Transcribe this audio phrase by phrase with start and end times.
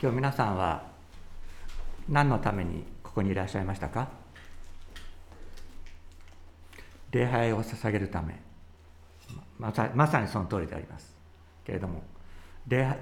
[0.00, 0.84] 今日皆さんは
[2.08, 4.08] 何のためにここにいらっしゃいましたか？
[7.10, 8.40] 礼拝を捧げるため。
[9.58, 11.16] まさまさにその通りであります。
[11.64, 12.04] けれども
[12.68, 12.96] 礼拝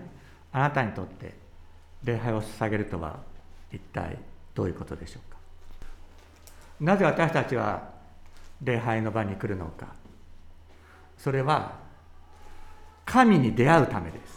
[0.52, 1.34] あなたにとって
[2.02, 3.20] 礼拝を捧げるとは
[3.70, 4.16] 一体
[4.54, 5.36] どういうことでしょうか？
[6.80, 7.90] なぜ私たちは
[8.62, 9.88] 礼拝の場に来るのか。
[11.18, 11.74] それは
[13.04, 14.35] 神に出会うためです。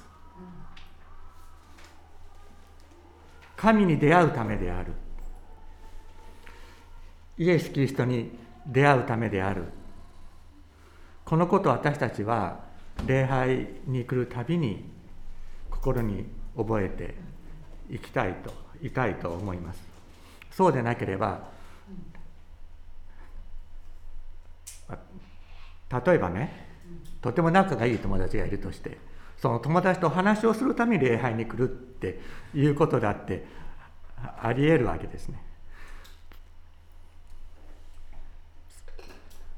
[3.60, 4.94] 神に出会うためである。
[7.38, 8.32] イエス・キリストに
[8.66, 9.66] 出会うためである。
[11.26, 12.62] このことを私たちは
[13.06, 14.86] 礼拝に来るたびに
[15.70, 17.16] 心に覚えて
[17.94, 19.82] いきたいといたいと思います。
[20.52, 21.50] そうでなければ
[24.90, 26.66] 例えばね
[27.22, 28.98] とても仲がいい友達がいるとして
[29.42, 32.20] その友達と話をするために礼拝に来るって
[32.54, 33.46] いうことだって
[34.42, 35.42] ありえるわけですね。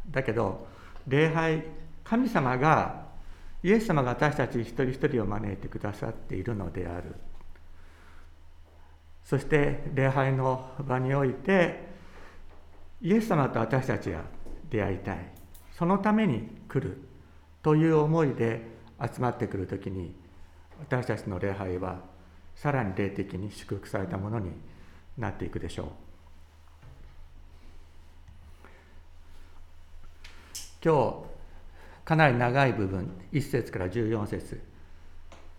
[0.10, 0.68] だけど
[1.08, 1.64] 礼拝
[2.04, 3.06] 神様が
[3.64, 7.16] イエス様が私たち一人一人を招いてくださっているのである
[9.24, 11.88] そして礼拝の場において
[13.02, 14.24] イエス様と私たちが
[14.70, 15.32] 出会いたい
[15.78, 17.02] そのために来る
[17.64, 20.14] という思いで集まってくるときに
[20.80, 22.02] 私たちの礼拝は
[22.56, 24.52] さらに霊的に祝福されたものに
[25.18, 25.88] なっていくでしょう。
[30.84, 31.32] 今日
[32.04, 34.62] かなり長い部分1節から14節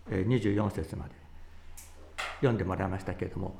[0.09, 1.11] 24節まで
[2.41, 3.57] 読んでもらいましたけれども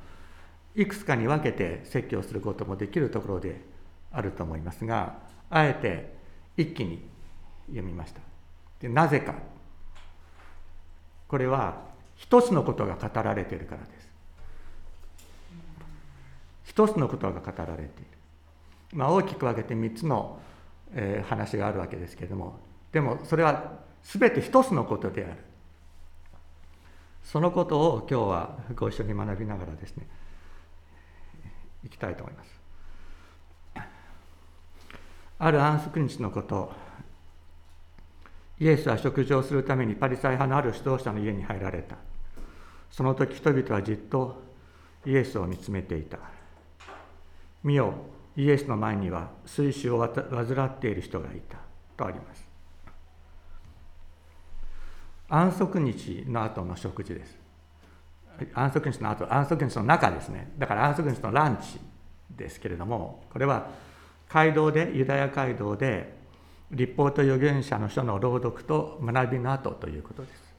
[0.76, 3.62] いくつかに分けて説教することもできるところで
[4.12, 6.14] あると思いますがあえて
[6.58, 7.02] 一気に
[7.68, 8.20] 読みました。
[8.82, 9.36] でなぜか。
[11.34, 11.82] これは
[12.16, 14.08] 一つのことが語られているからです。
[16.64, 17.90] 一つのことが語られている、
[18.94, 20.38] まあ、大きく分けて3つの、
[20.94, 22.60] えー、話があるわけですけれども。
[22.92, 25.38] でもそれは全て一つのことである。
[27.24, 30.06] そのことを今日はご一緒に学びながらですね
[31.84, 32.60] いきたいと思います。
[35.40, 36.72] ある安息日のこと
[38.60, 41.98] イエスは食事をするためにパリサイ派のある指導者の家に入られた。
[42.92, 44.42] その時人々はじっと
[45.06, 46.20] イエスを見つめていた。
[47.64, 47.94] 見よ、
[48.36, 51.58] イエスの前には水死を患っている人がいた。
[51.96, 52.48] とあります。
[55.30, 57.38] 安息日の後の食事です。
[58.54, 60.52] 安息日の後、安息日の中ですね。
[60.58, 61.80] だから安息日のランチ
[62.36, 63.68] ですけれども、これは
[64.30, 66.23] 街道で、ユダヤ街道で
[66.74, 70.54] 立法と預言者の書の朗読と学びの後ということです。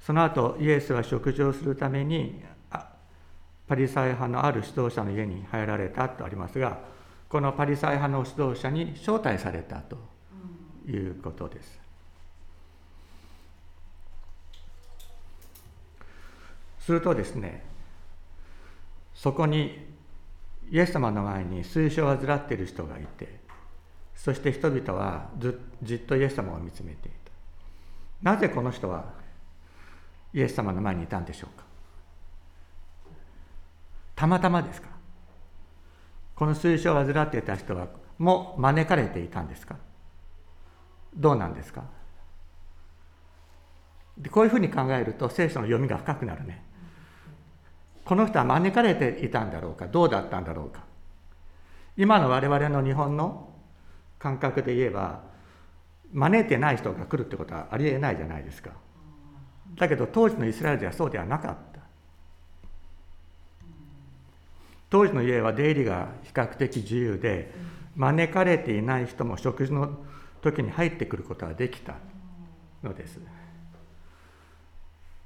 [0.00, 2.42] その後イエスは食事をするために
[3.66, 6.78] パリサイ派のある指導者の家に入られたとありますが
[7.28, 9.98] このパリサイ派の指導者に招待されたと
[10.86, 11.78] いうことです。
[16.80, 17.62] するとですね
[19.14, 19.86] そこに
[20.70, 23.37] イエス様の前に水晶を患っている人がいて
[24.18, 27.12] そして人々はずじっとイエス様を見つめてい
[28.22, 28.32] た。
[28.32, 29.04] なぜこの人は
[30.34, 31.64] イエス様の前にいたんでしょうか？
[34.16, 34.88] たまたまですか？
[36.34, 37.86] この水晶を患っていた人は
[38.18, 39.76] も招かれていたんですか？
[41.14, 41.84] どうなんですか？
[44.32, 46.64] こういうふうに考えると聖書の読みが深くなるね。
[48.04, 49.86] この人は招かれていたんだろうか？
[49.86, 50.82] どうだったんだろうか？
[51.96, 53.47] 今の我々の日本の
[54.18, 55.22] 感覚で言えば
[56.12, 58.70] 招いてない人が来るってことはありえないじゃないですか。
[59.76, 61.80] だけど当時のイスラエルではそうではなかった。
[64.90, 67.52] 当時の家は出入りが比較的自由で
[67.94, 69.98] 招かれていない人も食事の
[70.40, 71.96] 時に入ってくることができた
[72.82, 73.20] のです。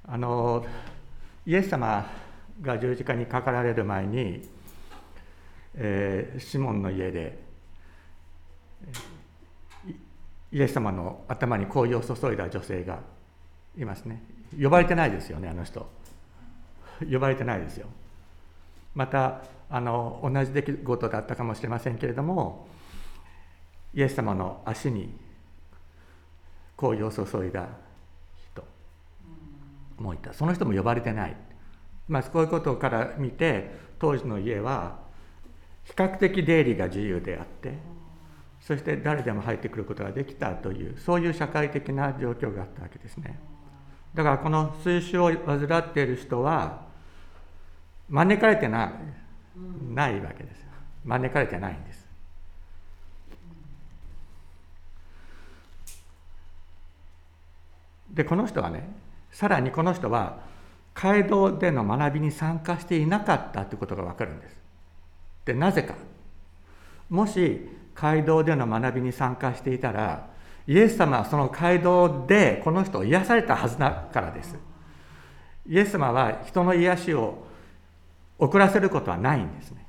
[0.05, 0.65] あの
[1.45, 2.05] イエス様
[2.61, 4.49] が十字架にかかられる前に、
[5.75, 7.39] えー、シモンの家で
[10.51, 12.99] イエス様の頭に香油を注いだ女性が
[13.77, 14.21] いますね。
[14.61, 15.89] 呼ばれてないですよねあの人。
[17.11, 17.87] 呼ばれてないですよ。
[18.93, 22.67] またあの同じ出来事だったかもしれませんけれども
[23.95, 25.11] イエス様の足に
[26.77, 27.67] 香油を注いだ
[28.51, 28.63] 人
[29.97, 30.33] もいた。
[30.33, 31.35] その人も呼ばれてない、
[32.07, 34.99] まあ、こういうことから見て当時の家は
[35.85, 37.73] 比較的出入りが自由であって
[38.65, 43.37] そして誰でも入ってくることができたというそういう社会的な状況があったわけですね。
[44.13, 46.85] だからこの水腫を患っている人は
[48.09, 48.91] 招かれてない
[49.93, 50.65] ないわけです
[51.03, 52.07] 招かれてないんです。
[58.11, 58.87] でこの人はね
[59.31, 60.39] さらにこの人は
[60.93, 64.55] 街道での学びに参加していなかったということが分かるんです。
[65.43, 65.95] でなぜか。
[67.09, 70.27] もし街道での学びに参加していたら
[70.67, 74.57] イエス様はその街道でこの人を癒されたはずだからです。
[75.67, 77.45] イエス様は人の癒しを
[78.37, 79.85] 遅らせることはないんですね。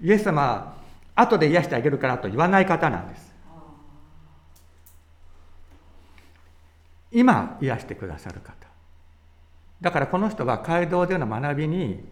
[0.00, 0.74] イエス様は
[1.14, 3.34] 後で癒してあげるからと言わない方なんです。
[7.10, 8.54] 今癒してくださる方。
[9.80, 12.04] だからこの人は街道での学びに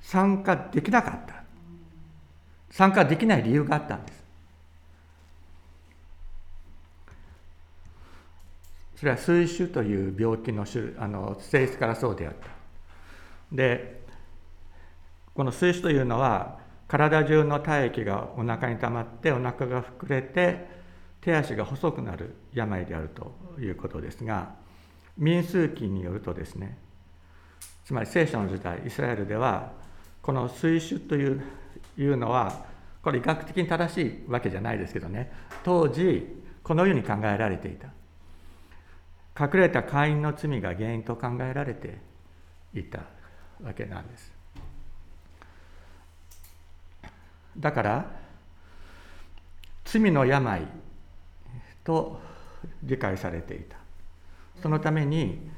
[0.00, 1.39] 参加できなかった。
[2.70, 4.20] 参加できない理由があったんです。
[8.96, 12.48] それは水腫という病気の種あの性質からそうであった。
[13.50, 14.00] で
[15.34, 20.66] この水腫というのは体中の体液がお腹に溜まってお腹が膨れて
[21.20, 24.54] 手足が細くなる病であるということですが
[25.16, 26.76] 民数記によるとですね
[27.84, 29.72] つまり聖書の時代イスラエルでは
[30.22, 31.42] この水腫という
[32.02, 32.64] いうのは
[33.02, 35.30] これ医学的に正しいわけじゃないですけどね。
[35.62, 36.26] 当時
[36.62, 37.88] このように考えられていた。
[39.38, 41.98] 隠れた会員の罪が原因と考えられて
[42.74, 42.98] いた
[43.62, 44.32] わけなんです。
[47.56, 48.10] だから
[49.84, 50.66] 罪の病
[51.82, 52.20] と
[52.82, 53.76] 理解されていた。
[54.62, 55.50] そのために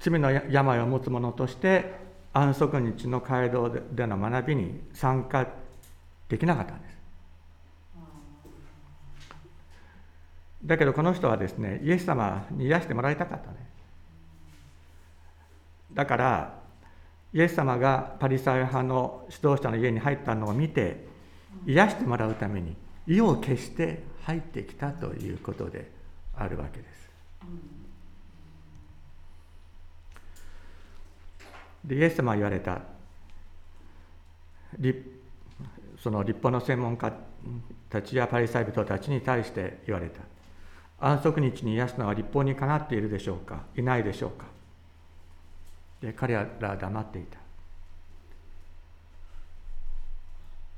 [0.00, 2.05] 罪の病を持つ者として
[2.36, 5.46] 安息日の街道での学びに参加
[6.28, 6.96] できなかったんです
[10.66, 13.56] だけどこの人はですねイエス様に癒してもらいたかったね
[15.94, 16.58] だから
[17.32, 21.06] イエス様がパリサイ派の指導者の家に入ったのを見て
[21.66, 25.90] 癒してもらうために意を決して入ってきたということで
[26.36, 27.08] あるわけです。
[31.86, 32.80] でイエス様は言われた。
[36.02, 37.12] その立法の専門家
[37.88, 40.20] たちやパリサイ人たちに対して言われた。
[40.98, 43.64] 安息日に癒すのは立法にかなっているでしょうか？
[43.76, 44.46] いないでしょうか？
[46.00, 47.38] で彼らは黙っていた。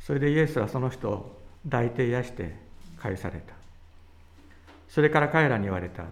[0.01, 2.57] それでイエスはその人を抱いて癒して
[2.99, 3.55] 返された。
[4.89, 6.05] それから彼らに言われた。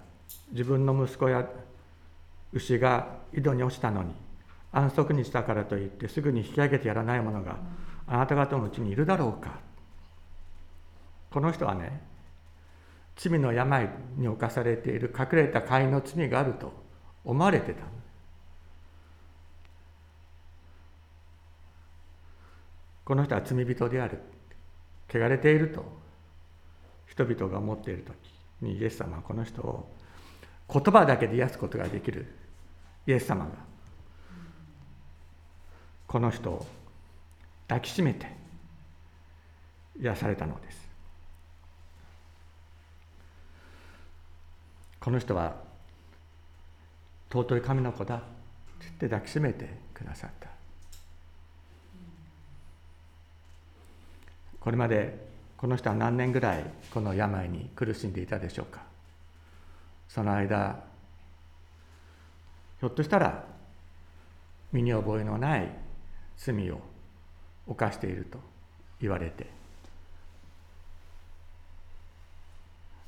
[0.53, 1.49] 自分の息子や
[2.53, 4.13] 牛が井戸に落ちたのに
[4.77, 7.57] 安息日だからといってすぐに引き上げてやらない者が
[8.07, 9.59] あなた方のうちにいるだろうか。
[11.31, 12.03] この人はね
[13.17, 13.89] 罪の病
[14.19, 16.75] に侵されている隠れた飼いの罪があると
[17.25, 17.85] 思われてた。
[23.07, 24.21] この人は罪人である。
[25.09, 25.85] 汚れていると
[27.07, 28.15] 人々が思っている時
[28.61, 29.89] にイエス様はこの人を
[30.71, 32.27] 言葉だけで癒すことができる
[33.07, 33.76] イエス様が
[36.17, 36.67] この人を
[37.69, 38.27] 抱きしめて
[40.01, 40.89] 癒されたのです。
[44.99, 45.57] この人は
[47.31, 48.25] 尊い神の子だって
[48.81, 50.49] 言って抱きしめてくださった。
[54.59, 55.23] これまで
[55.59, 56.65] この人は何年ぐらい
[56.95, 58.81] この病に苦しんでいたでしょうか。
[60.09, 60.83] その間
[62.81, 63.45] ひょっとしたら
[64.73, 65.85] 身に覚えのない
[66.37, 66.81] 罪を
[67.67, 68.39] 犯していると
[69.01, 69.47] 言われて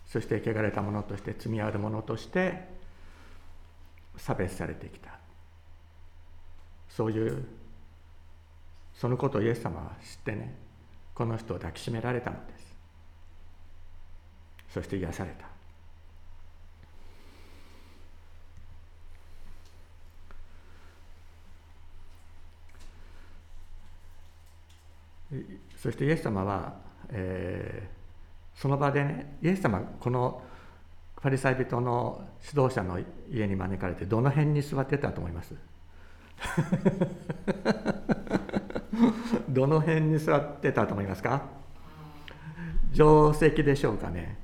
[0.06, 2.66] そして汚れた者として罪ある者として
[4.16, 5.18] 差別されてきた。
[6.88, 7.44] そういう
[8.94, 10.56] そのことをイエス様は知ってね
[11.14, 12.74] この人を抱きしめられたのです。
[14.70, 15.57] そして癒された。
[25.76, 26.74] そしてイエス様は、
[27.10, 30.42] えー、その場でねイエス様この
[31.20, 32.98] パリサイ人の指導者の
[33.30, 35.54] 家に招かれてどの辺に座ってたと思います？
[39.48, 41.42] どの辺に座ってたと思いますか？
[42.94, 44.38] 定石でしょうかね。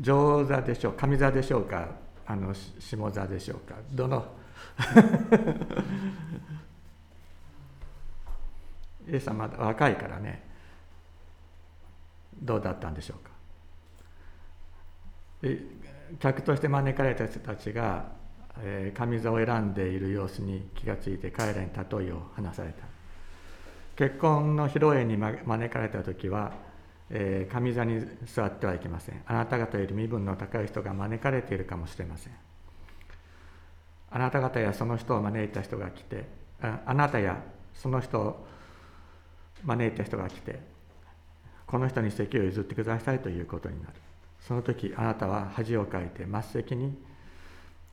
[0.00, 1.88] 上座でしょう上座でしょうか
[2.26, 3.74] あの下座でしょうか。
[3.92, 4.24] どの？
[9.08, 10.42] イエス様若いからね
[12.40, 13.30] どうだったんでしょうか？
[16.20, 18.06] 客として招かれた人たちが、
[18.60, 22.84] えー、上座を選んでいる様子に気がついて彼らに例えを話された。
[23.96, 26.52] 結婚の披露宴に招かれた時は、
[27.10, 29.22] えー、上座に座ってはいけません。
[29.26, 32.32] あなた方より身分の高い人が招かれているかもしれません。
[34.10, 36.24] あなた方やその人を招いた人が来て
[36.60, 37.42] ああなたや
[37.74, 38.46] その人を
[39.62, 40.60] 招いた人が来て
[41.66, 43.94] この人に席を譲ってくださいということになる。
[44.40, 46.94] その時あなたは恥をかいて末席に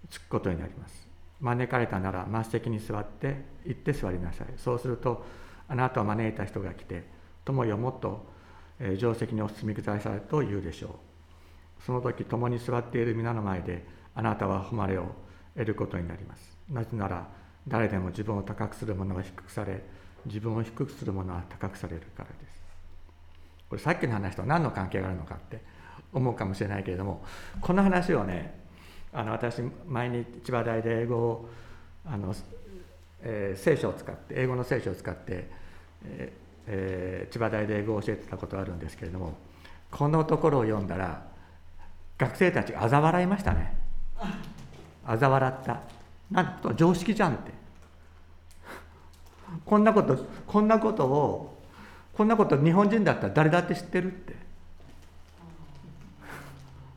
[0.09, 1.07] 着くことになります。
[1.39, 4.47] 招かれたなら末席に座って行って座りなさい。
[4.57, 5.25] そうすると
[5.67, 7.05] あなたを招いた人が来て
[7.45, 8.25] 友よもっと
[8.79, 10.91] 定石にお進みくださいと言うでしょう。
[11.85, 15.15] その時共に座っている皆の前であなたは誉れを
[15.55, 16.57] 得ることになります。
[16.69, 17.27] なぜなら
[17.67, 19.83] 誰でも自分を高くする者は低くされ
[20.25, 22.61] 自分を低くする者は高くされるからです。
[23.69, 25.61] これさっきの話と何の関係があるのかって
[26.11, 27.23] 思うかもしれないけれども
[27.61, 28.59] この話をね
[29.13, 31.49] あの私前に千葉大で英語を
[32.05, 32.35] あの、
[33.21, 35.49] えー、聖書を使って英語の聖書を使って、
[36.05, 39.37] えーえー、千葉大で英語を教えてたことがあるんですけれども
[39.89, 41.23] このところを読んだら
[42.17, 43.75] 学生たちが嘲笑いましたね。
[45.07, 45.81] 嘲笑った。
[46.29, 47.60] なんと常識じゃんって。
[49.65, 50.17] こんなこと
[50.47, 51.57] こんなことを
[52.13, 54.35] こんなこと日本人だったら誰だって知ってるって。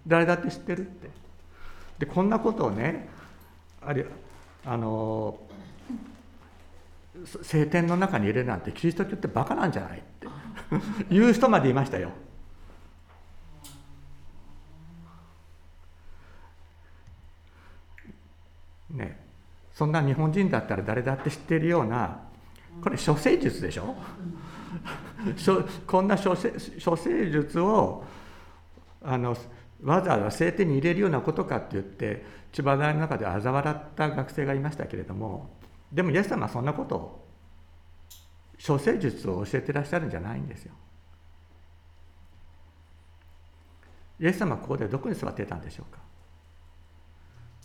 [0.06, 1.10] 誰だって知ってるって。
[1.98, 3.08] でこんなことをね
[3.80, 4.10] ある
[4.66, 5.38] あの
[7.42, 10.26] 聖典の中に入れるなんてキリスト教ってバカなんじゃないって。
[11.10, 12.10] 言う人までいましたよ。
[18.90, 19.18] ね、
[19.72, 22.20] そんな日本人だったら誰だって知ってるような
[22.82, 23.94] これ処世術でしょ？
[25.86, 26.52] こんな処世
[26.84, 28.04] 処世術を
[29.02, 29.36] あの
[29.82, 35.56] わざわざ聖典に入れるようなことかって言って千葉大の中で嘲笑った学生がいましたけれども
[35.92, 37.28] でもイエス様はそんなことを
[38.66, 40.72] 処世術を教えてらっしゃるんじゃないんですよ。
[44.20, 45.98] イエス様はここでどこに座っていたんでしょうか？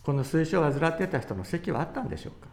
[0.04, 2.48] この水晶を患っていた人の席はあったんでしょうか？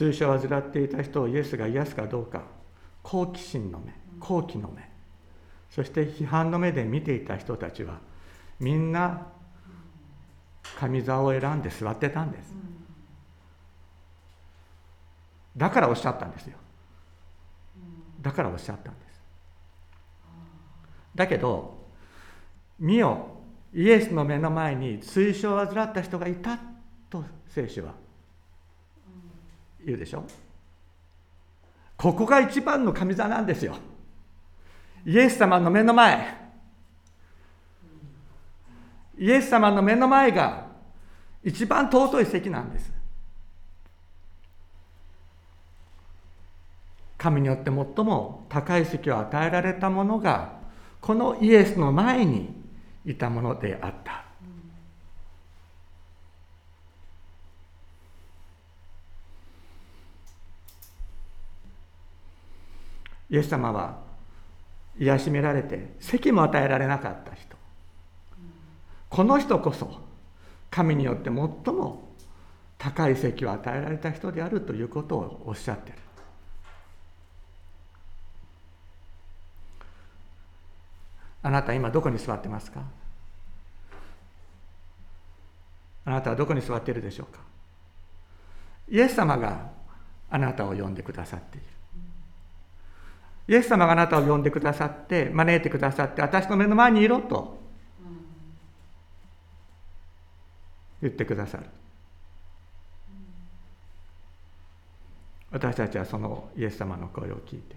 [0.00, 2.44] 水晶を患っていた人をイエスが癒すかどうか。
[3.02, 4.88] 好奇心の目好奇の目。
[5.68, 7.98] そして批判の目で見ていた人たちは
[8.58, 9.26] みんな
[10.80, 12.54] 上座を選んで座ってたんです。
[15.54, 16.56] だからおっしゃったんですよ。
[18.22, 19.22] だからおっしゃったんです。
[21.14, 21.76] だけど
[22.78, 23.36] 見よ
[23.74, 26.58] イエスの目の前に水晶を患った人がいた
[27.10, 27.92] と聖書は
[29.84, 30.24] 言うでしょ？
[31.96, 33.76] ここが一番の神座なんですよ。
[35.04, 36.38] イエス様の目の前。
[39.18, 40.66] イエス様の目の前が
[41.44, 42.92] 一番尊い席なんです。
[47.18, 50.58] 神によって最も高い席を与えられたものが
[51.02, 52.54] このイエスの前に
[53.04, 54.24] いたものであった
[63.30, 63.98] イエス様は
[64.98, 67.56] 癒しめられて席も与えられなかった人。
[69.08, 70.00] この人こそ
[70.70, 72.08] 神によって最も
[72.78, 75.98] 高い席を与えられた人であるということをおっしゃってる。
[81.42, 82.82] あなた今どこに座ってますか？
[86.04, 87.40] あなたはどこに座っているでしょうか？
[88.88, 89.70] イエス様が
[90.28, 91.66] あなたを呼んでくださっている。
[93.50, 97.58] イエス様があなたを呼んでくださって招いてくださって私の目の前にいろと
[101.02, 101.64] 言ってくださる。
[105.50, 107.74] 私たちはそのイエス様の声を聞いて。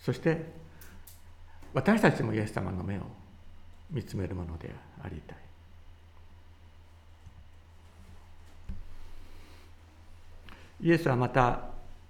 [0.00, 0.52] そして
[1.72, 3.02] 私たちもイエス様の目を
[3.90, 4.70] 見つめるもので
[5.02, 5.51] ありたい。
[10.82, 11.60] イエスはまた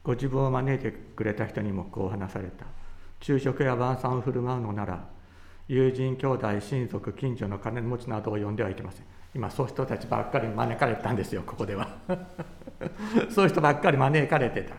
[0.02, 2.64] ご自分を招いてくれた人にもこう話された。
[3.20, 5.04] 昼食や晩餐を振る舞うのなら
[5.68, 9.04] 友人兄弟親族近所の金持ちなどを呼んではいけません。
[9.34, 11.88] 今そういう人たちばっかり招かれたんですよここでは。
[13.30, 14.74] そういう人ばっかり招かれてた。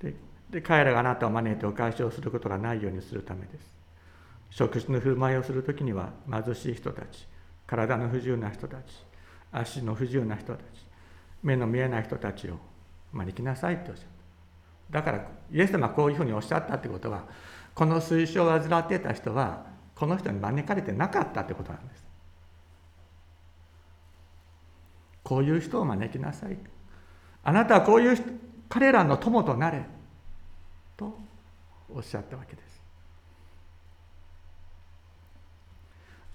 [0.00, 0.14] で
[0.50, 3.80] で彼らがあなたを招いてお返しをすることがないようにするためです。
[4.50, 7.26] 食事の振る舞いをする時には貧しい人たち
[7.66, 9.09] 体の不自由な人たち
[9.52, 10.64] 足の不自由な人たち
[11.42, 12.58] 目の見えない人たちを
[13.12, 14.06] 招きなさいっておっしゃっ
[14.92, 14.98] た。
[14.98, 17.24] だからイエス様はこういうふうにおっしゃったってことは
[17.74, 22.04] この水晶を患っていた人はこの人に招かれてなかったってことなんです。
[25.22, 26.58] こういう人を招きなさい。
[27.44, 29.84] あなたはこういう彼らの友となれ
[30.96, 31.18] と
[31.88, 32.80] おっしゃったわけです。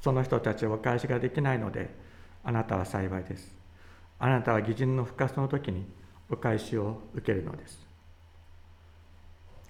[0.01, 2.04] その人たちをお返しができないので
[2.45, 3.53] あなたは幸いです。
[4.19, 5.85] あなたは義人の復活の時に
[6.29, 7.85] お返しを受けるのです。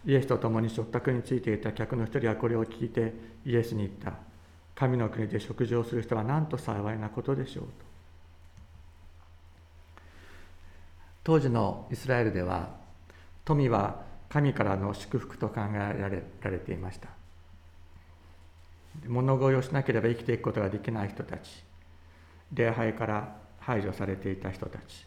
[0.05, 3.13] イエスと共に食卓についていた客の一人はこれを聞いて
[3.45, 4.13] イエスに言った。
[4.75, 7.69] 神の国で食事をする人はなんと幸いなことでしょうと。
[11.23, 12.69] 当時のイスラエルでは
[13.45, 17.07] 富は神からの祝福と考えられられていました。
[19.07, 21.63] 物乞いをしなければ生きていくことができない人たち。
[22.55, 25.05] 礼拝から排除されていた人たち。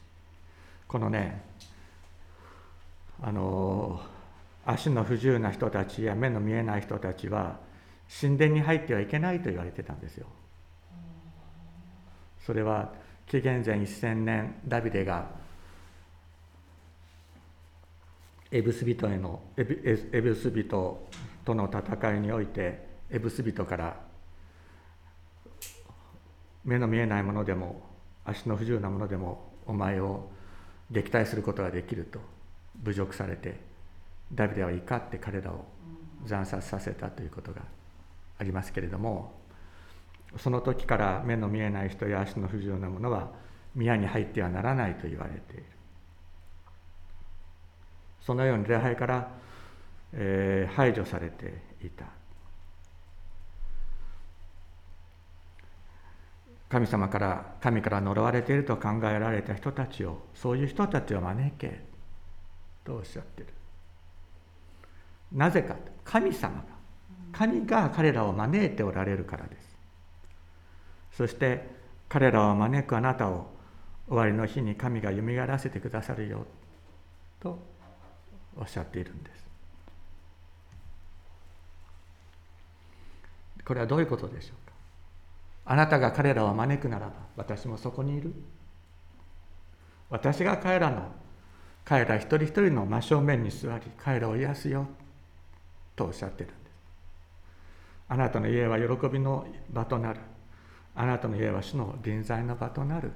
[0.86, 1.42] このね
[3.20, 4.00] あの
[4.64, 7.58] 足の不自由な人たちや目の見えない人たちは
[8.20, 10.26] 神殿に入ってはいけないと言われてたんですよ。
[12.44, 12.92] それは
[13.26, 15.26] 紀元前1000年ダビデが
[18.50, 21.06] エブス人へのエブス人
[21.44, 24.07] との戦いにおいてエブス人から
[26.68, 27.80] 目の見えないものでも
[28.26, 30.28] 足の不自由なものでもお前を
[30.90, 32.20] 撃退することができると
[32.82, 33.58] 侮辱されて
[34.34, 35.64] ダビデは怒って彼らを
[36.26, 37.62] 惨殺させたということが
[38.38, 39.32] ありますけれども
[40.36, 43.30] その時から目の見えない人や足の不自由なものは
[43.74, 45.64] 宮に入ってはならないと言われている。
[48.20, 49.30] そのように礼拝から、
[50.12, 52.04] えー、排除されていた。
[56.68, 61.80] 神様から神から呪われていると考えられた人たちをそういう人たちを招け
[62.84, 63.48] とおっしゃってる。
[65.32, 66.62] なぜか神様が
[67.32, 69.76] 神が彼らを招いておられるからです。
[71.12, 71.66] そして
[72.08, 73.50] 彼らを招くあなたを
[74.06, 76.46] 終わりの日に神がよみがらせてくださるよ
[77.40, 77.58] と
[78.56, 79.46] おっしゃっているんです。
[83.64, 84.67] これはどういうことでしょう？
[85.70, 88.32] あなたが彼らを招くならば私もそこにいる。
[90.08, 91.12] 私が彼らの
[91.84, 94.88] 彼ら一人一人の真正面に座り彼らを癒すよ
[95.94, 96.58] とおっしゃってるんです。
[98.08, 100.20] あなたの家は喜びの場となる。
[100.94, 103.12] あなたの家は主の臨在の場となる。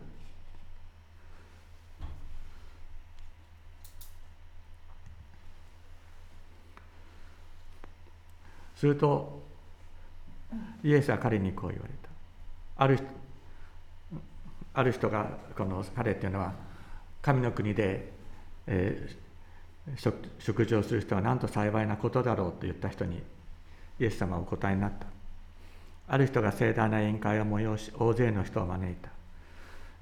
[8.77, 9.43] すると
[10.85, 12.12] イエスは彼にこう言われた。
[12.77, 12.99] ある
[14.75, 16.55] ある人がこの彼っていうのは
[17.21, 18.13] 神の国で、
[18.67, 23.23] えー、食事をする人はなんと幸いなことだろうと言った人に
[24.01, 25.07] イエス様はお答えになった。
[26.09, 29.11] ある人が盛大な宴会を催し大勢の人を招いた。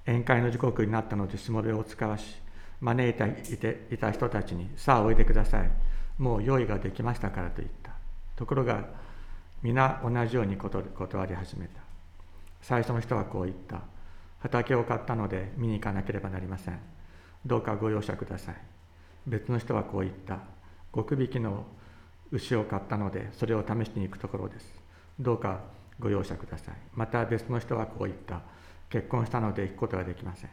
[0.06, 2.40] 宴会の時刻になったのでしもべを使わし
[2.80, 5.70] 招いていていた人たちに「さあおいでください。
[6.18, 7.92] もう用意ができましたから」と言った。
[8.36, 8.84] ところが
[9.62, 11.79] 皆同じように断り始めた。
[12.60, 13.82] 最初の人はこう言った。
[14.40, 16.78] 畑を買ったので見に行かなければなりません。
[17.44, 18.56] どうかご容赦ください。
[19.26, 20.38] 別の人はこう言った。
[20.94, 21.66] 極引きの
[22.32, 24.74] 牛を買ったのでそれを試しに行くところです。
[25.18, 25.60] どうか
[25.98, 26.74] ご容赦ください。
[26.94, 28.40] また別の人はこう言った。
[28.88, 30.50] 結婚したので行くことができません。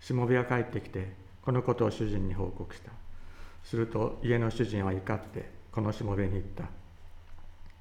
[0.00, 2.92] しもべが帰ってきてこのことを主人に報告した。
[3.64, 6.64] すると家の主人は怒ってこのしもべに言った。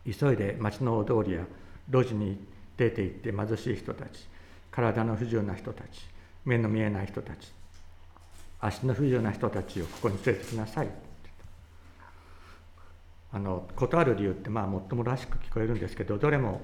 [0.06, 1.46] 急いで町の大通りや
[1.90, 2.46] 路地に
[2.78, 4.28] 出て行って貧しい人たち
[4.72, 6.08] 体の不自由な人たち
[6.46, 7.52] 目の見えない人たち
[8.60, 10.90] 足の不自由な人たちをここに連れてきなさい。
[13.32, 16.62] あの断る理由ってまあもっともらしく聞こえるんですけどどれも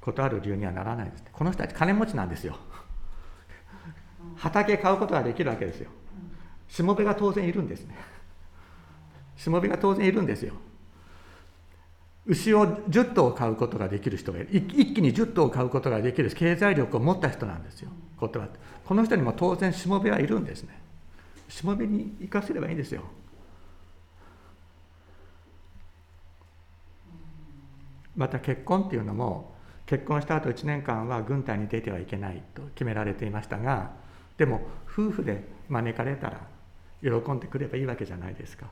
[0.00, 1.24] 断る理由にはならないです。
[1.32, 2.56] この人たち金持ちなんですよ。
[4.36, 5.90] 畑買うことができるわけですよ。
[6.68, 7.96] しもべが当然いるんですね。
[9.36, 10.54] しもべが当然いるんですよ。
[12.26, 14.48] 牛を10頭買うことができる人がいる。
[14.52, 17.90] 一気に10頭買うことができる経済力を持った人なんですよ。
[18.20, 18.58] 言葉って。
[18.84, 20.80] この人にも当然しもべはいるんですね。
[21.48, 23.02] しもべに生かせればいいんですよ。
[28.16, 33.90] また結婚っていうのも結婚した後1年間は軍隊に出てはいけないと決められていましたが
[34.38, 36.40] でも夫婦で招かれたら
[37.02, 38.66] 喜んでくればいいわけじゃないですか。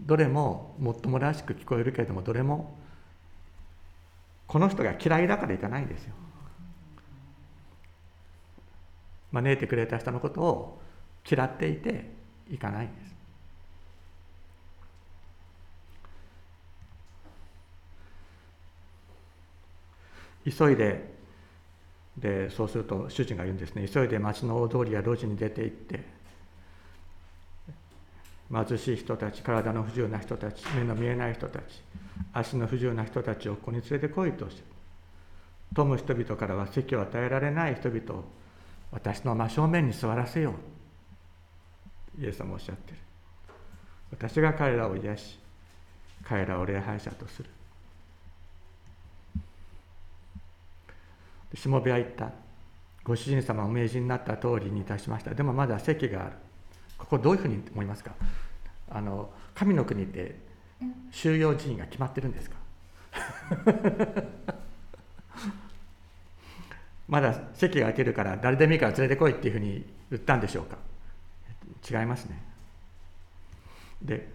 [0.00, 2.76] どれももっともらしく聞こえるけれどもどれも
[4.46, 6.14] この人が嫌いだから行かないんですよ。
[9.32, 10.80] 招いてくれた人のことを
[11.28, 12.10] 嫌っていて
[12.48, 12.94] 行かないんで
[20.54, 20.56] す。
[20.58, 21.16] 急いで
[22.16, 23.88] でそうすると主人が言うんですね。
[23.88, 26.15] 急いで町の大通りや路地に出て行って
[28.52, 31.82] 貧しい人たち体の不自由な人たち目の見えない人たち
[32.32, 34.62] 足の不自由な人たちをここに連れてこいとして
[35.74, 38.24] 富む人々からは席を与えられない人々を
[38.92, 40.54] 私の真正面に座らせよ
[42.18, 42.22] う。
[42.22, 42.98] イエス様おっしゃってる。
[44.10, 45.38] 私が彼らを癒し
[46.22, 47.50] 彼らを礼拝者とする。
[51.54, 52.30] しもべは言った。
[53.04, 55.34] ご主人様お命じになった通りにいたしました。
[55.34, 56.36] でもまだ席がある。
[56.98, 58.12] ここどういうふうに思いますか？
[58.90, 60.36] あの神の国って
[61.10, 62.56] 収容人員が決まってるんですか？
[67.08, 70.76] まだ席が空いてるから誰でもいいから連れてこいっていうふうに言ったんでしょうか？
[71.88, 72.42] 違いますね。
[74.02, 74.34] で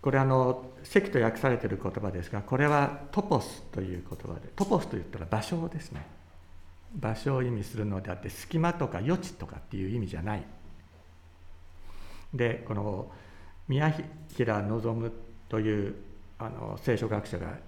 [0.00, 6.06] これあの席と訳されている言葉ですがこれはトポスという言葉でトポスといったら場所ですね。
[6.94, 10.44] 場所を意味するのであって隙間とか余地とかっていう意味じゃない。
[12.34, 13.10] でこの
[13.68, 13.94] 宮
[14.36, 15.10] 平望
[15.48, 15.94] という
[16.38, 17.58] あの聖書学者が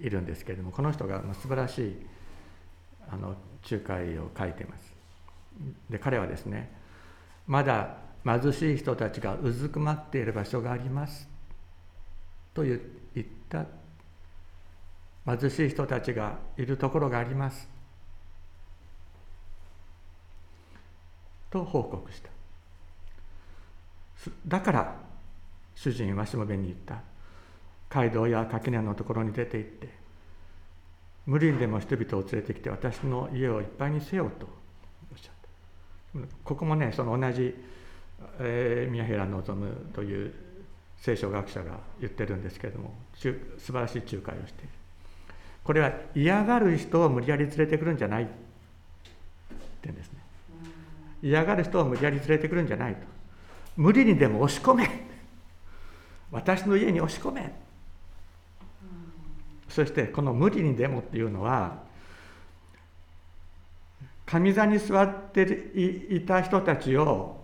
[0.00, 2.06] いるんですけれどもこの人が素晴らしい
[3.10, 3.34] あの
[3.70, 4.94] 仲介を書いています。
[5.90, 6.72] で彼はですね
[7.46, 11.28] まだ貧しい人たちがうずくまっている場所があります。
[12.54, 12.78] と言っ
[13.48, 13.66] た。
[15.26, 17.68] 貧しい人たちがいるところがあります。
[21.50, 22.39] と報告した。
[24.46, 24.96] だから
[25.74, 27.02] 主人はしもべに言った。
[27.90, 29.88] 街道や垣根のところに出て行って
[31.26, 34.46] 無理にでも人々を連れてきて私の家をいっぱいにせよと。
[35.12, 37.54] おっしゃったここもねその同じ、
[38.38, 39.42] えー、宮平望
[39.92, 40.32] という
[40.98, 44.62] 聖書学者が言ってるんですけれども素晴らしい仲介をして。
[44.62, 44.70] いる
[45.64, 48.32] これは嫌がる人を無理やり連れてくるんじゃないって
[49.82, 50.18] 言うんですね。
[51.22, 53.00] 嫌がる人を無理やり連れてくるんじゃないと。
[53.80, 55.06] 無理にでも押し込め。
[56.30, 57.50] 私の家に押し込め。
[59.70, 61.78] そしてこの無理にでもっていうのは
[64.26, 65.42] 上座に座って
[66.10, 67.40] いた人たちを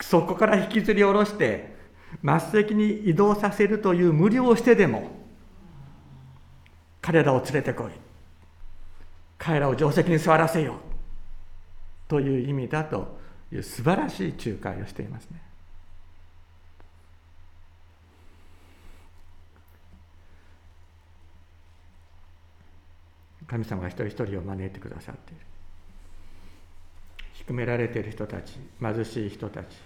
[0.00, 1.74] そこから引きずり下ろして
[2.22, 5.10] 末席に移動させるという無理をしてでも
[7.00, 7.90] 彼らを連れてこい。
[9.38, 10.76] 彼らを定石に座らせよう。
[12.06, 13.18] という意味だと
[13.52, 15.53] いう素晴らしい仲介をしていますね。
[23.54, 25.40] 神様が一人一人を招いてくださっている。
[27.34, 29.76] 低められている人たち貧しい人たち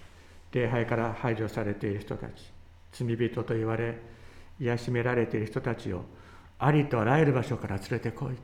[0.51, 2.51] 礼拝から排除されている人たち
[2.91, 3.99] 罪人と言われ
[4.59, 6.03] 癒しめられている人たちを
[6.57, 8.35] ありとあらゆる場所から連れてこい。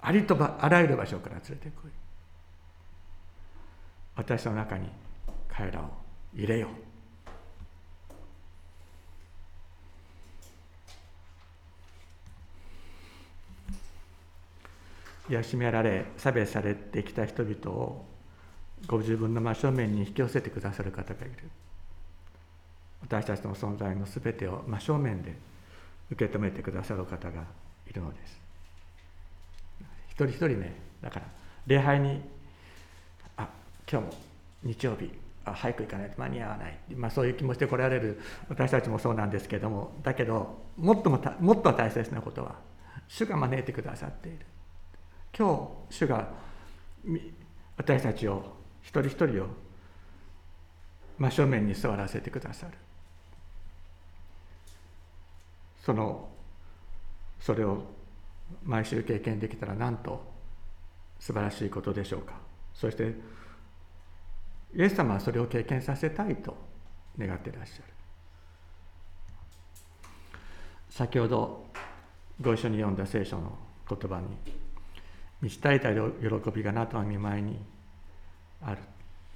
[0.00, 1.90] ありとあらゆる場所から連れてこい。
[4.16, 4.88] 私の中に
[5.46, 5.90] 彼らを
[6.34, 6.91] 入れよう。
[15.32, 18.04] 癒しめられ差別されてきた人々を
[18.86, 21.32] ご自分の真正面に引き寄せてくださる方がいる。
[23.00, 25.34] 私たちの存在の全てを真正面で
[26.10, 27.44] 受け止めてくださる方が
[27.88, 28.40] いるのです。
[30.10, 31.26] 一人一人ねだから
[31.66, 32.20] 礼拝に
[33.38, 33.48] あ
[33.90, 34.12] 今日も
[34.62, 35.10] 日曜日
[35.44, 42.56] あ早く行かないと間に合わない、まあ、そういう気持ちで来られる私たちもそうなんですけどもだけどもっとももっと大切なことは
[43.08, 44.51] 主が招いてくださっている。
[45.36, 46.28] 今日主が
[47.76, 49.46] 私たちを一人一人を
[51.18, 52.72] 真正面に座らせてくださる。
[55.80, 56.28] その
[57.40, 57.82] それを
[58.62, 60.22] 毎週経験できたらなんと
[61.18, 62.34] 素晴らしいことでしょうか。
[62.74, 63.14] そして
[64.74, 66.56] イエス様はそれを経験させたいと
[67.18, 67.84] 願っていらっしゃる。
[70.90, 71.66] 先ほど
[72.40, 73.56] ご一緒に読んだ聖書の
[73.88, 74.26] 言葉に
[75.42, 77.58] 満ち足りた喜びがなたの見舞いに
[78.64, 78.78] ある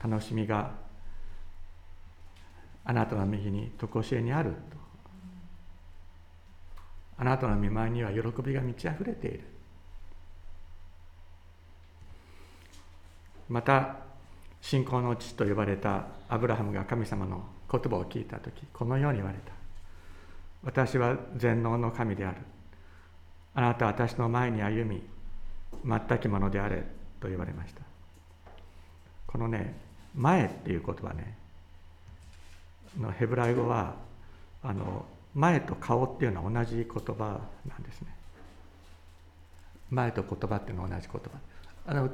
[0.02, 0.70] 楽しみが
[2.84, 4.56] あなたの右に常しえにあると。
[7.18, 9.40] あなたの見舞いには喜びが満ち溢れている。
[13.48, 13.96] また
[14.60, 19.52] 信仰の父と呼ばれたアブラハムが神様の言葉を聞いた時このように言われた。
[20.62, 22.36] 私は全能の神である。
[23.54, 25.02] あなたは私の前に歩み
[25.86, 26.82] 全きものであれ
[27.20, 27.82] と言われました。
[29.26, 29.74] このね
[30.14, 31.36] 前っていう言葉ね
[32.98, 33.94] のヘブライ語は
[34.62, 38.08] あの前と顔っていうのは同じ言葉なんですね。
[39.90, 41.30] 前と言葉っていうのは同じ言葉。
[41.86, 42.10] あの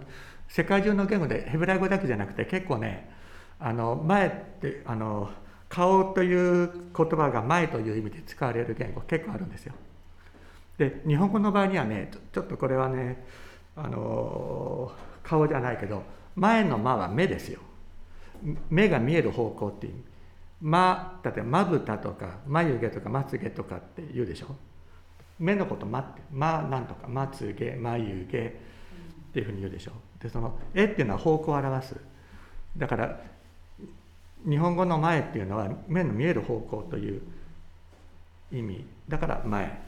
[0.48, 3.10] 世界中の言語でヘブライ語だけじゃなくて結構ね
[3.58, 4.30] あの前っ
[4.60, 5.30] てあの
[5.68, 9.72] 顔という言葉が前という意味で使われる言語結構あるんですよ。
[10.76, 13.24] で日本語の場合にはねちょっとこれはね
[13.76, 16.02] あの顔じゃないけど
[16.36, 17.60] 前の「間」は目ですよ。
[18.70, 20.04] 目が見える方向っていう意味。
[20.60, 24.54] ま例えばまぶたとか眉毛とかまつげとかって言うでしょ。
[25.38, 28.52] 目のこと「ま」って「ま」なんとかまつげ眉毛っ
[29.32, 29.92] ていうふうに言うでしょ。
[30.20, 31.96] でその「絵」っていうのは方向を表す。
[32.76, 33.20] だから
[34.48, 37.22] 日本語の前っていうのは目の見える方向という
[38.50, 38.86] 意味。
[39.08, 39.80] だから前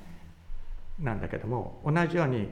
[0.99, 2.49] なんだけども同じように、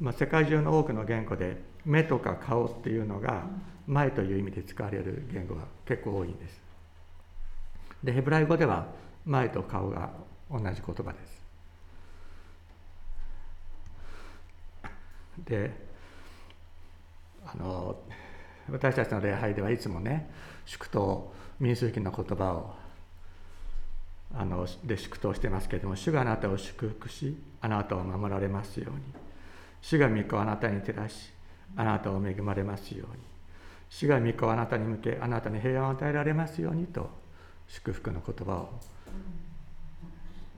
[0.00, 3.44] まあ、世界中の多くの言語で目とか顔っていうのが
[3.86, 6.60] 前という意味で使われる言語が結構多いんです。
[8.02, 8.86] でヘブライ語では
[9.26, 10.10] 前と顔が
[10.50, 11.40] 同じ言葉です。
[15.44, 15.70] で
[17.44, 17.96] あの
[18.70, 20.30] 私たちの礼拝ではいつもね
[20.64, 22.74] 祝祷民数記の言葉を
[24.34, 29.29] あので祝祷してますけれども主があなたを祝福しあなたを守られますように
[29.82, 31.32] 主が御子あなたに照らし
[31.76, 33.22] あなたを恵まれますように。
[33.88, 37.10] 主が御子あなたに向けあなたに平安を与えられますようにと
[37.66, 38.70] 祝福の言葉を、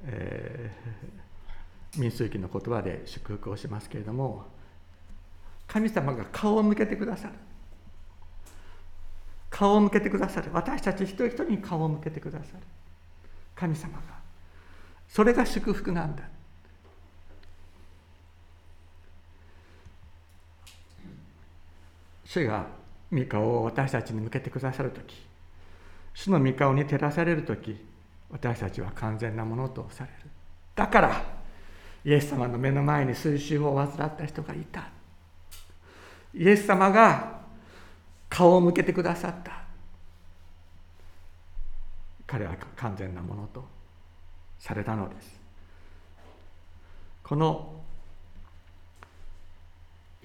[0.05, 4.45] えー、民数記の言葉で祝福をしますけれども
[5.67, 7.35] 神様が顔を向けてくださる。
[9.49, 10.51] 顔を向けてくださる。
[10.53, 12.59] 私たち一人一人に顔を向けてくださる。
[13.55, 14.03] 神様が。
[15.09, 16.25] それが祝福なんだ。
[22.33, 22.67] 主が
[23.13, 25.15] 御顔を私たちに向けてくださる時
[26.15, 27.79] 主の御顔に照らされる時
[28.31, 30.31] 私たちは完全なものとされる。
[30.75, 31.23] だから
[32.03, 34.89] イエス様の目の前に水臭を患った人がいた。
[36.35, 37.43] イエス様が
[38.31, 39.65] 顔を向けてくださった。
[42.27, 43.63] 彼は完全なものと
[44.59, 45.39] されたのです。
[47.23, 47.75] この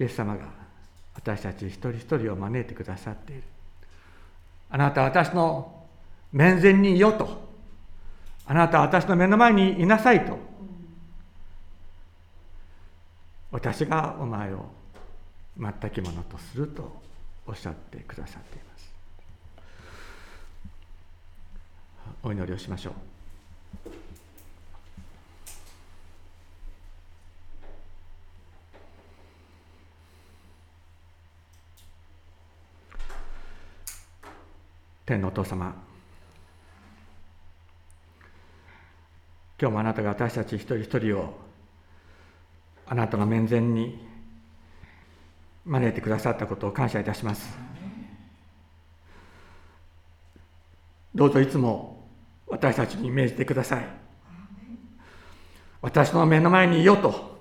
[0.00, 0.67] イエス様が
[1.18, 3.42] 私たち一人一人を招いてくださっている。
[4.70, 5.84] あなたは私の
[6.32, 7.48] 面前にいよと。
[8.46, 10.38] あなたは私の目の前にいなさいと。
[13.50, 14.66] 私がお前を
[15.58, 17.02] 全きものとすると
[17.46, 18.94] おっしゃってくださっています。
[22.22, 23.17] お祈りをしましょう。
[35.08, 35.74] 天のお父様。
[39.58, 41.34] 今日もあなたが私たち一人一人を
[42.86, 44.06] あなたの面前に
[45.64, 47.56] 招いてくださったことを感謝いたします。
[51.14, 52.06] どうぞいつも
[52.46, 53.88] 私たちに命じてください。
[55.80, 57.38] 私の目の前にいようと。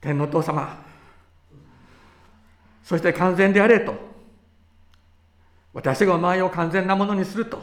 [0.00, 0.85] 天のお父様。
[2.86, 3.96] そして完全であれと。
[5.74, 7.58] 私がお前を完全なものにすると。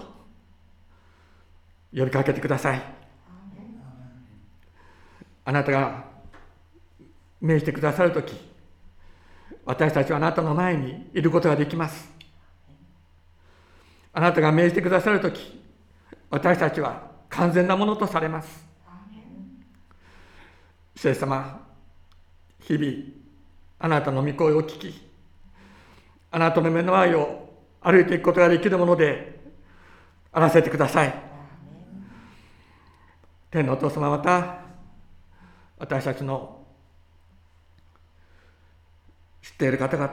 [1.95, 2.81] 呼びかけてください。
[5.45, 6.03] あなたが
[7.39, 8.33] 命じてくださる時
[9.65, 12.11] 私たちはあなたの前にいることができます。
[14.11, 15.61] あなたが命じてくださる時
[16.29, 18.67] 私たちは完全なものとされます。
[20.97, 21.65] 聖様
[22.59, 22.93] 日々
[23.79, 25.12] あなたの御声を聞き
[26.33, 27.47] あなたの目の前を
[27.79, 29.39] 歩いていくことができるもので
[30.31, 31.13] あらせてください。
[33.51, 34.61] 天のお父様また
[35.77, 36.65] 私たちの
[39.43, 40.11] 知っている方々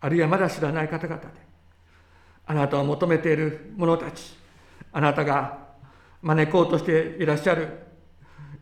[0.00, 1.26] あるいはまだ知らない方々で
[2.46, 4.36] あなたを求めている者たち
[4.92, 5.58] あなたが
[6.22, 7.76] 招こうとしていらっしゃる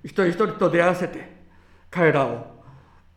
[0.02, 1.36] 一人一人と出会わせて
[1.90, 2.46] 彼らを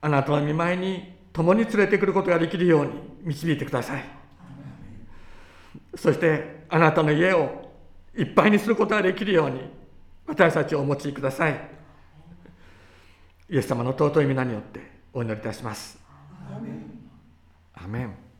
[0.01, 2.91] あなたの見舞いに共に連れてくることができるように
[3.23, 4.03] 導いてください。
[5.95, 7.71] そしてあなたの家を
[8.17, 9.61] いっぱいにすることができるように
[10.27, 11.69] 私たちをお持ちください。
[13.49, 14.79] イエス様の尊い皆によって
[15.13, 15.99] お祈りいたします。
[17.73, 18.30] アメン